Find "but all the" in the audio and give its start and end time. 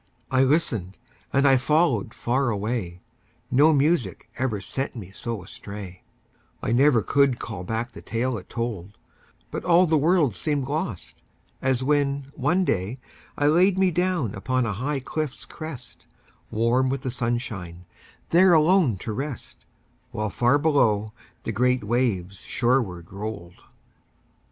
9.51-9.99